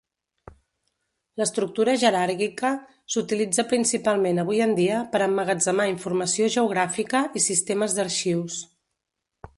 L'estructura 1.41 1.93
jeràrquica 2.03 2.71
s'utilitza 3.15 3.67
principalment 3.75 4.43
avui 4.45 4.65
en 4.67 4.75
dia 4.81 5.03
per 5.13 5.23
emmagatzemar 5.29 5.87
informació 5.93 6.51
geogràfica 6.57 7.23
i 7.43 7.47
sistemes 7.51 7.99
d'arxius. 7.99 8.61